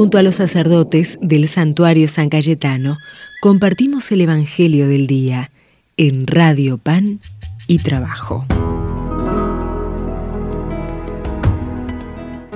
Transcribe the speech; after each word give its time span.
Junto 0.00 0.16
a 0.16 0.22
los 0.22 0.36
sacerdotes 0.36 1.18
del 1.20 1.46
santuario 1.46 2.08
San 2.08 2.30
Cayetano, 2.30 2.96
compartimos 3.42 4.10
el 4.12 4.22
Evangelio 4.22 4.88
del 4.88 5.06
Día 5.06 5.50
en 5.98 6.26
Radio 6.26 6.78
Pan 6.78 7.20
y 7.66 7.80
Trabajo. 7.80 8.46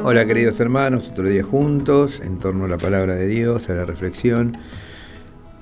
Hola 0.03 0.25
queridos 0.25 0.59
hermanos, 0.59 1.11
otro 1.13 1.29
día 1.29 1.43
juntos 1.43 2.23
en 2.25 2.39
torno 2.39 2.65
a 2.65 2.69
la 2.69 2.79
palabra 2.79 3.15
de 3.15 3.27
Dios, 3.27 3.69
a 3.69 3.75
la 3.75 3.85
reflexión. 3.85 4.57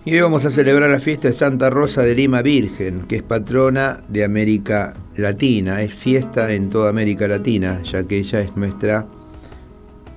Y 0.05 0.15
hoy 0.15 0.21
vamos 0.21 0.45
a 0.45 0.51
celebrar 0.51 0.89
la 0.89 1.01
fiesta 1.01 1.27
de 1.27 1.35
Santa 1.35 1.69
Rosa 1.69 2.03
de 2.03 2.15
Lima 2.15 2.43
Virgen, 2.43 3.09
que 3.09 3.17
es 3.17 3.23
patrona 3.25 4.05
de 4.07 4.23
América 4.23 4.95
Latina. 5.17 5.83
Es 5.83 5.95
fiesta 5.95 6.53
en 6.53 6.69
toda 6.69 6.91
América 6.91 7.27
Latina, 7.27 7.83
ya 7.83 8.05
que 8.05 8.19
ella 8.19 8.41
es 8.41 8.57
nuestra 8.57 9.05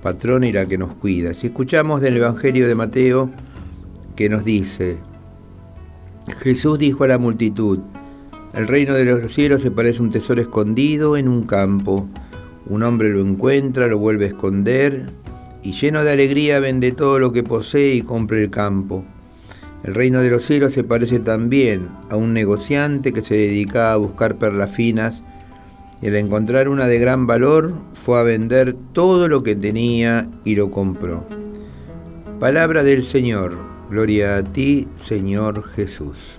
patrona 0.06 0.46
y 0.46 0.52
la 0.52 0.66
que 0.66 0.78
nos 0.78 0.94
cuida. 0.94 1.34
Si 1.34 1.48
escuchamos 1.48 2.00
del 2.00 2.18
Evangelio 2.18 2.68
de 2.68 2.76
Mateo, 2.76 3.28
que 4.14 4.28
nos 4.28 4.44
dice, 4.44 4.98
Jesús 6.38 6.78
dijo 6.78 7.02
a 7.02 7.08
la 7.08 7.18
multitud, 7.18 7.80
el 8.54 8.68
reino 8.68 8.94
de 8.94 9.04
los 9.04 9.34
cielos 9.34 9.62
se 9.62 9.72
parece 9.72 9.98
a 9.98 10.02
un 10.02 10.10
tesoro 10.10 10.40
escondido 10.40 11.16
en 11.16 11.26
un 11.26 11.42
campo. 11.42 12.08
Un 12.66 12.84
hombre 12.84 13.08
lo 13.08 13.20
encuentra, 13.20 13.88
lo 13.88 13.98
vuelve 13.98 14.26
a 14.26 14.28
esconder 14.28 15.10
y 15.64 15.72
lleno 15.72 16.04
de 16.04 16.12
alegría 16.12 16.60
vende 16.60 16.92
todo 16.92 17.18
lo 17.18 17.32
que 17.32 17.42
posee 17.42 17.96
y 17.96 18.02
compra 18.02 18.38
el 18.38 18.48
campo. 18.48 19.04
El 19.82 19.96
reino 19.96 20.20
de 20.20 20.30
los 20.30 20.46
cielos 20.46 20.72
se 20.72 20.84
parece 20.84 21.18
también 21.18 21.88
a 22.10 22.14
un 22.14 22.32
negociante 22.32 23.12
que 23.12 23.22
se 23.22 23.34
dedica 23.34 23.92
a 23.92 23.96
buscar 23.96 24.36
perlas 24.36 24.70
finas 24.70 25.20
y 26.02 26.08
al 26.08 26.16
encontrar 26.16 26.68
una 26.68 26.86
de 26.86 26.98
gran 26.98 27.26
valor 27.26 27.72
fue 27.94 28.18
a 28.18 28.22
vender 28.22 28.74
todo 28.92 29.28
lo 29.28 29.42
que 29.42 29.56
tenía 29.56 30.28
y 30.44 30.54
lo 30.54 30.70
compró. 30.70 31.24
Palabra 32.38 32.82
del 32.82 33.04
Señor, 33.04 33.56
gloria 33.88 34.36
a 34.36 34.42
ti 34.42 34.88
Señor 35.02 35.64
Jesús. 35.70 36.38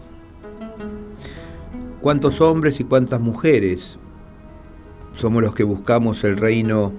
¿Cuántos 2.02 2.40
hombres 2.40 2.80
y 2.80 2.84
cuántas 2.84 3.20
mujeres 3.20 3.98
somos 5.16 5.42
los 5.42 5.56
que 5.56 5.64
buscamos 5.64 6.24
el 6.24 6.38
reino 6.38 6.94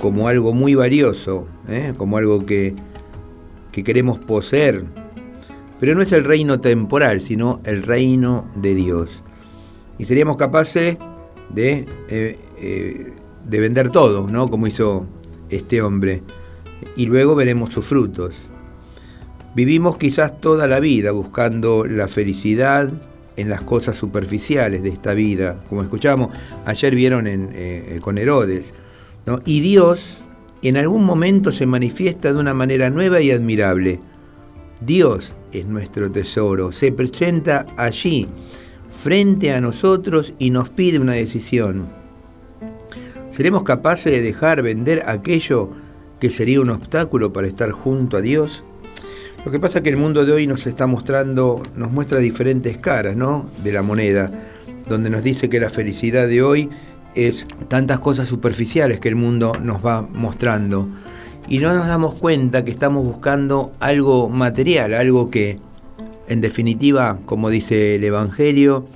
como 0.00 0.28
algo 0.28 0.52
muy 0.52 0.76
valioso, 0.76 1.48
eh? 1.68 1.92
como 1.96 2.16
algo 2.16 2.46
que, 2.46 2.76
que 3.72 3.82
queremos 3.82 4.20
poseer? 4.20 4.84
Pero 5.80 5.94
no 5.94 6.02
es 6.02 6.12
el 6.12 6.24
reino 6.24 6.60
temporal, 6.60 7.20
sino 7.20 7.60
el 7.64 7.82
reino 7.82 8.46
de 8.54 8.74
Dios. 8.76 9.22
Y 9.98 10.04
seríamos 10.04 10.36
capaces 10.36 10.96
de, 11.50 11.86
eh, 12.08 12.38
eh, 12.58 13.12
de 13.48 13.60
vender 13.60 13.90
todo, 13.90 14.28
¿no? 14.28 14.50
Como 14.50 14.66
hizo 14.66 15.06
este 15.48 15.82
hombre. 15.82 16.22
Y 16.96 17.06
luego 17.06 17.34
veremos 17.34 17.72
sus 17.72 17.86
frutos. 17.86 18.34
Vivimos 19.54 19.96
quizás 19.96 20.40
toda 20.40 20.66
la 20.66 20.80
vida 20.80 21.12
buscando 21.12 21.86
la 21.86 22.08
felicidad 22.08 22.92
en 23.36 23.48
las 23.48 23.62
cosas 23.62 23.96
superficiales 23.96 24.82
de 24.82 24.90
esta 24.90 25.14
vida, 25.14 25.62
como 25.68 25.82
escuchamos, 25.82 26.30
ayer 26.64 26.94
vieron 26.94 27.26
eh, 27.26 27.98
con 28.02 28.18
Herodes. 28.18 28.72
¿no? 29.26 29.40
Y 29.44 29.60
Dios 29.60 30.24
en 30.62 30.76
algún 30.76 31.04
momento 31.04 31.52
se 31.52 31.66
manifiesta 31.66 32.32
de 32.32 32.38
una 32.38 32.54
manera 32.54 32.90
nueva 32.90 33.20
y 33.20 33.30
admirable. 33.30 34.00
Dios 34.80 35.32
es 35.52 35.66
nuestro 35.66 36.10
tesoro, 36.10 36.72
se 36.72 36.92
presenta 36.92 37.66
allí 37.76 38.28
frente 38.96 39.52
a 39.52 39.60
nosotros 39.60 40.32
y 40.38 40.50
nos 40.50 40.70
pide 40.70 40.98
una 40.98 41.12
decisión. 41.12 41.86
¿Seremos 43.30 43.62
capaces 43.62 44.12
de 44.12 44.22
dejar 44.22 44.62
vender 44.62 45.02
aquello 45.06 45.70
que 46.18 46.30
sería 46.30 46.60
un 46.60 46.70
obstáculo 46.70 47.32
para 47.32 47.46
estar 47.46 47.70
junto 47.70 48.16
a 48.16 48.20
Dios? 48.22 48.64
Lo 49.44 49.52
que 49.52 49.60
pasa 49.60 49.78
es 49.78 49.84
que 49.84 49.90
el 49.90 49.96
mundo 49.96 50.24
de 50.24 50.32
hoy 50.32 50.46
nos 50.46 50.66
está 50.66 50.86
mostrando, 50.86 51.62
nos 51.76 51.92
muestra 51.92 52.18
diferentes 52.18 52.78
caras, 52.78 53.16
¿no? 53.16 53.48
De 53.62 53.72
la 53.72 53.82
moneda, 53.82 54.30
donde 54.88 55.10
nos 55.10 55.22
dice 55.22 55.48
que 55.48 55.60
la 55.60 55.70
felicidad 55.70 56.26
de 56.26 56.42
hoy 56.42 56.70
es 57.14 57.46
tantas 57.68 57.98
cosas 58.00 58.28
superficiales 58.28 59.00
que 59.00 59.08
el 59.08 59.16
mundo 59.16 59.52
nos 59.62 59.84
va 59.84 60.02
mostrando 60.02 60.88
y 61.48 61.58
no 61.58 61.74
nos 61.74 61.86
damos 61.86 62.14
cuenta 62.14 62.64
que 62.64 62.70
estamos 62.70 63.04
buscando 63.04 63.72
algo 63.78 64.28
material, 64.28 64.94
algo 64.94 65.30
que 65.30 65.58
en 66.28 66.40
definitiva, 66.40 67.18
como 67.26 67.50
dice 67.50 67.96
el 67.96 68.04
Evangelio, 68.04 68.86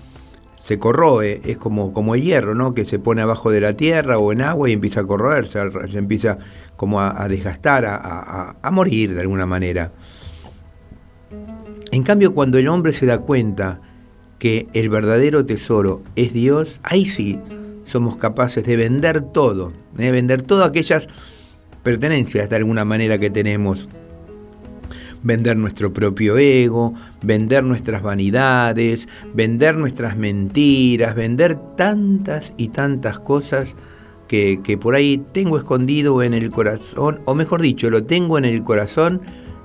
se 0.63 0.79
corroe, 0.79 1.41
es 1.45 1.57
como, 1.57 1.93
como 1.93 2.15
el 2.15 2.23
hierro, 2.23 2.55
¿no? 2.55 2.73
que 2.73 2.85
se 2.85 2.99
pone 2.99 3.23
abajo 3.23 3.51
de 3.51 3.61
la 3.61 3.75
tierra 3.77 4.19
o 4.19 4.33
en 4.33 4.43
agua 4.43 4.69
y 4.69 4.73
empieza 4.73 5.01
a 5.01 5.07
corroerse, 5.07 5.59
se 5.91 5.99
empieza 5.99 6.39
como 6.77 7.01
a, 7.01 7.27
desgastar, 7.29 7.85
a, 7.87 8.57
a 8.61 8.71
morir 8.71 9.15
de 9.15 9.21
alguna 9.21 9.47
manera. 9.47 9.93
En 11.93 12.03
cambio, 12.03 12.35
cuando 12.35 12.59
el 12.59 12.69
hombre 12.69 12.93
se 12.93 13.07
da 13.07 13.19
cuenta 13.19 13.81
que 14.39 14.69
el 14.73 14.89
verdadero 14.89 15.45
tesoro 15.45 16.03
es 16.17 16.33
Dios, 16.33 16.79
ahí 16.83 17.07
sí 17.07 17.39
somos 17.85 18.17
capaces 18.17 18.65
de 18.65 18.77
vender 18.77 19.23
todo, 19.23 19.73
de 19.95 20.09
¿eh? 20.09 20.11
vender 20.13 20.43
todas 20.43 20.69
aquellas 20.69 21.09
pertenencias 21.83 22.49
de 22.49 22.57
alguna 22.57 22.85
manera 22.85 23.19
que 23.19 23.31
tenemos. 23.31 23.89
Vender 25.23 25.57
nuestro 25.57 25.93
propio 25.93 26.39
ego, 26.39 26.95
vender 27.23 27.63
nuestras 27.65 28.03
vanidades, 28.03 29.09
vender 29.35 29.77
nuestras 29.77 30.17
mentiras, 30.17 31.15
vender 31.15 31.59
tantas 31.77 32.53
y 32.57 32.69
tantas 32.69 33.19
cosas 33.19 33.75
que, 34.29 34.61
que 34.63 34.79
por 34.79 34.95
ahí 34.95 35.23
tengo 35.33 35.59
escondido 35.59 36.23
en 36.23 36.35
el 36.35 36.51
corazón, 36.51 37.21
o 37.25 37.35
mejor 37.35 37.61
dicho, 37.61 37.91
lo 37.91 38.05
tengo 38.05 38.39
en 38.39 38.45
el 38.45 38.63
corazón 38.63 39.21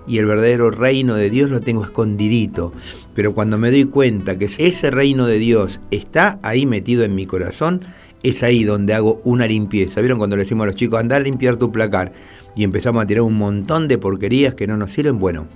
y 0.08 0.18
el 0.18 0.26
verdadero 0.26 0.72
reino 0.72 1.16
de 1.16 1.30
Dios 1.30 1.50
lo 1.50 1.62
tengo 1.62 1.84
escondidito. 1.84 2.74
Pero 3.14 3.34
cuando 3.34 3.58
me 3.58 3.72
doy 3.72 3.86
cuenta 3.86 4.38
que 4.38 4.50
ese 4.58 4.92
reino 4.92 5.26
de 5.26 5.40
Dios 5.40 5.80
está 5.92 6.40
ahí 6.44 6.66
metido 6.66 7.04
en 7.04 7.16
mi 7.16 7.26
corazón, 7.26 7.82
es 8.26 8.42
ahí 8.42 8.64
donde 8.64 8.96
hago 8.96 9.22
una 9.24 9.46
limpieza. 9.46 10.02
¿Vieron 10.02 10.18
cuando 10.18 10.36
le 10.36 10.44
decimos 10.44 10.64
a 10.64 10.68
los 10.68 10.76
chicos, 10.76 11.00
anda 11.00 11.16
a 11.16 11.20
limpiar 11.20 11.58
tu 11.58 11.72
placar? 11.72 12.12
Y 12.56 12.64
empezamos 12.64 13.04
a 13.04 13.06
tirar 13.06 13.22
un 13.22 13.38
montón 13.38 13.88
de 13.88 14.00
porquerías 14.00 14.56
que 14.56 14.66
no 14.66 14.78
nos 14.78 14.94
sirven. 14.94 15.20
Bueno, 15.20 15.48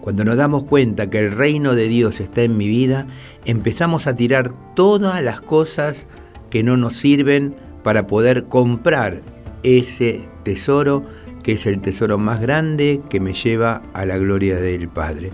cuando 0.00 0.24
nos 0.24 0.36
damos 0.36 0.62
cuenta 0.64 1.10
que 1.10 1.18
el 1.18 1.32
reino 1.32 1.74
de 1.74 1.88
Dios 1.88 2.20
está 2.20 2.42
en 2.42 2.56
mi 2.56 2.68
vida, 2.68 3.08
empezamos 3.44 4.06
a 4.06 4.14
tirar 4.14 4.52
todas 4.76 5.20
las 5.20 5.40
cosas 5.40 6.06
que 6.48 6.62
no 6.62 6.76
nos 6.76 6.96
sirven 6.96 7.56
para 7.82 8.06
poder 8.06 8.44
comprar 8.44 9.22
ese 9.64 10.20
tesoro 10.44 11.04
que 11.42 11.52
es 11.52 11.66
el 11.66 11.80
tesoro 11.80 12.18
más 12.18 12.40
grande 12.40 13.00
que 13.10 13.18
me 13.18 13.32
lleva 13.32 13.82
a 13.94 14.06
la 14.06 14.16
gloria 14.16 14.60
del 14.60 14.88
Padre. 14.88 15.30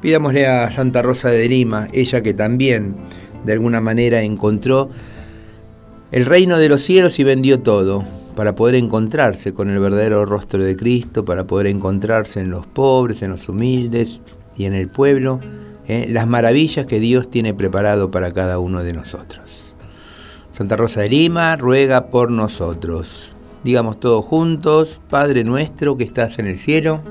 Pidámosle 0.00 0.46
a 0.46 0.70
Santa 0.70 1.02
Rosa 1.02 1.28
de 1.28 1.48
Lima, 1.48 1.88
ella 1.92 2.22
que 2.22 2.32
también 2.32 2.94
de 3.44 3.52
alguna 3.52 3.82
manera 3.82 4.22
encontró 4.22 4.90
el 6.12 6.26
reino 6.26 6.58
de 6.58 6.68
los 6.68 6.82
cielos 6.82 7.18
y 7.18 7.24
vendió 7.24 7.60
todo 7.60 8.04
para 8.34 8.54
poder 8.54 8.74
encontrarse 8.74 9.52
con 9.52 9.70
el 9.70 9.78
verdadero 9.78 10.24
rostro 10.24 10.62
de 10.62 10.76
Cristo, 10.76 11.24
para 11.24 11.44
poder 11.44 11.66
encontrarse 11.66 12.40
en 12.40 12.50
los 12.50 12.66
pobres, 12.66 13.22
en 13.22 13.30
los 13.30 13.48
humildes 13.48 14.20
y 14.56 14.64
en 14.64 14.74
el 14.74 14.88
pueblo, 14.88 15.40
¿eh? 15.86 16.06
las 16.08 16.26
maravillas 16.26 16.86
que 16.86 17.00
Dios 17.00 17.30
tiene 17.30 17.54
preparado 17.54 18.10
para 18.10 18.32
cada 18.32 18.58
uno 18.58 18.82
de 18.82 18.92
nosotros. 18.92 19.74
Santa 20.56 20.76
Rosa 20.76 21.02
de 21.02 21.10
Lima 21.10 21.56
ruega 21.56 22.06
por 22.06 22.30
nosotros. 22.30 23.30
Digamos 23.62 24.00
todos 24.00 24.24
juntos, 24.24 25.00
Padre 25.10 25.44
nuestro 25.44 25.96
que 25.96 26.04
estás 26.04 26.38
en 26.38 26.46
el 26.46 26.58
cielo, 26.58 27.02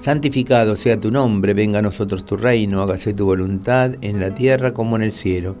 santificado 0.00 0.76
sea 0.76 0.98
tu 0.98 1.10
nombre, 1.10 1.54
venga 1.54 1.80
a 1.80 1.82
nosotros 1.82 2.24
tu 2.24 2.36
reino, 2.36 2.82
hágase 2.82 3.14
tu 3.14 3.26
voluntad 3.26 3.96
en 4.00 4.20
la 4.20 4.32
tierra 4.34 4.72
como 4.72 4.96
en 4.96 5.02
el 5.02 5.12
cielo. 5.12 5.56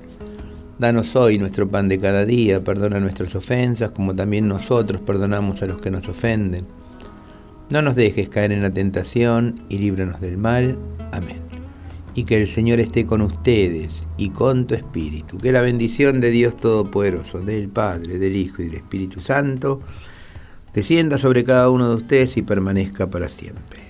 Danos 0.78 1.16
hoy 1.16 1.40
nuestro 1.40 1.68
pan 1.68 1.88
de 1.88 1.98
cada 1.98 2.24
día, 2.24 2.62
perdona 2.62 3.00
nuestras 3.00 3.34
ofensas, 3.34 3.90
como 3.90 4.14
también 4.14 4.46
nosotros 4.46 5.00
perdonamos 5.00 5.60
a 5.60 5.66
los 5.66 5.80
que 5.80 5.90
nos 5.90 6.08
ofenden. 6.08 6.66
No 7.68 7.82
nos 7.82 7.96
dejes 7.96 8.28
caer 8.28 8.52
en 8.52 8.62
la 8.62 8.70
tentación 8.70 9.60
y 9.68 9.78
líbranos 9.78 10.20
del 10.20 10.38
mal. 10.38 10.78
Amén. 11.10 11.40
Y 12.14 12.22
que 12.24 12.40
el 12.40 12.48
Señor 12.48 12.78
esté 12.78 13.06
con 13.06 13.22
ustedes 13.22 13.90
y 14.18 14.30
con 14.30 14.68
tu 14.68 14.76
espíritu. 14.76 15.36
Que 15.36 15.50
la 15.50 15.62
bendición 15.62 16.20
de 16.20 16.30
Dios 16.30 16.56
Todopoderoso, 16.56 17.40
del 17.40 17.68
Padre, 17.68 18.20
del 18.20 18.36
Hijo 18.36 18.62
y 18.62 18.66
del 18.66 18.76
Espíritu 18.76 19.18
Santo, 19.18 19.80
descienda 20.72 21.18
sobre 21.18 21.42
cada 21.42 21.70
uno 21.70 21.88
de 21.88 21.96
ustedes 21.96 22.36
y 22.36 22.42
permanezca 22.42 23.10
para 23.10 23.28
siempre. 23.28 23.80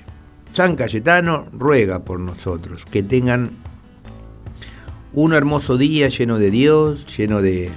San 0.53 0.75
Cayetano 0.75 1.49
ruega 1.53 2.03
por 2.03 2.19
nosotros, 2.19 2.87
que 2.91 3.03
tengan 3.03 3.51
un 5.13 5.33
hermoso 5.33 5.77
día 5.79 6.09
lleno 6.09 6.39
de 6.39 6.51
Dios, 6.51 7.07
lleno 7.17 7.41
de, 7.41 7.71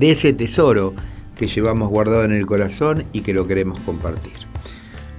ese 0.00 0.32
tesoro 0.32 0.94
que 1.36 1.46
llevamos 1.46 1.88
guardado 1.88 2.24
en 2.24 2.32
el 2.32 2.46
corazón 2.46 3.04
y 3.12 3.20
que 3.20 3.34
lo 3.34 3.46
queremos 3.46 3.78
compartir. 3.80 4.32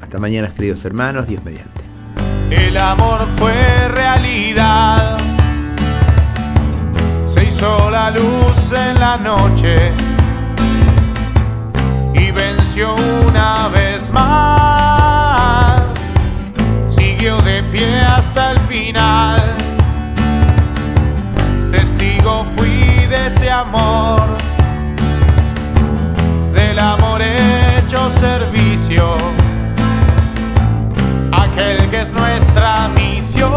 Hasta 0.01 0.18
mañana, 0.18 0.54
queridos 0.54 0.83
hermanos, 0.86 1.27
Dios 1.27 1.44
mediante. 1.44 1.81
El 2.50 2.77
amor 2.77 3.19
fue 3.38 3.88
realidad, 3.89 5.18
se 7.25 7.45
hizo 7.45 7.89
la 7.92 8.12
luz 8.12 8.72
en 8.75 9.00
la 9.00 9.18
noche 9.18 9.75
y 12.13 12.31
venció 12.31 12.95
del 26.54 26.80
amor 26.80 27.22
hecho 27.22 28.10
servicio, 28.12 29.18
aquel 31.30 31.90
que 31.90 32.00
es 32.00 32.14
nuestra 32.14 32.88
misión, 32.96 33.52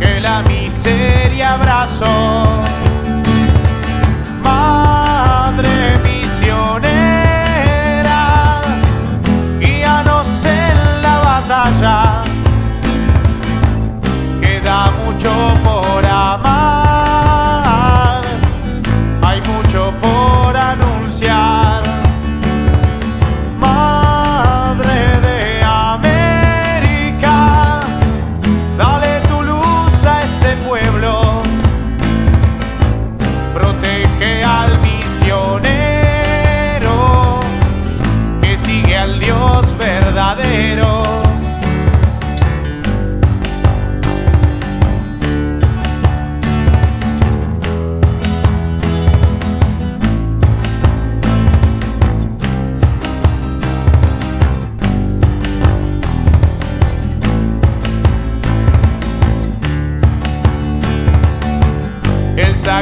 que 0.00 0.18
la 0.20 0.42
miseria 0.42 1.54
abrazó. 1.54 2.55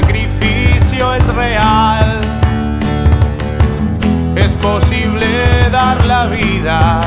Sacrificio 0.01 1.15
es 1.15 1.27
real. 1.35 2.21
Es 4.35 4.53
posible 4.55 5.71
dar 5.71 6.05
la 6.05 6.27
vida 6.27 7.01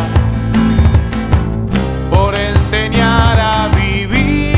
por 2.10 2.34
enseñar 2.34 3.38
a 3.40 3.68
vivir 3.76 4.56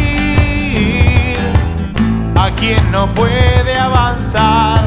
a 2.36 2.52
quien 2.52 2.92
no 2.92 3.08
puede 3.16 3.74
avanzar. 3.80 4.80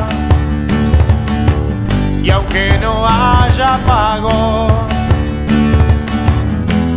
Y 2.22 2.30
aunque 2.30 2.78
no 2.80 3.04
haya 3.08 3.80
pago, 3.84 4.68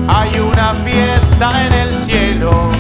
hay 0.08 0.32
una 0.52 0.76
fiesta 0.86 1.66
en 1.66 1.74
el 1.74 1.92
cielo 2.06 2.75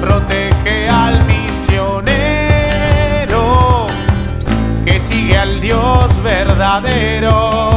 protege 0.00 0.88
al 0.88 1.24
misionero 1.24 2.26
que 4.84 5.00
sigue 5.00 5.38
al 5.38 5.60
Dios 5.60 6.22
verdadero. 6.22 7.71